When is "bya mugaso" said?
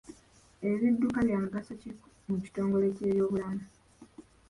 1.27-1.71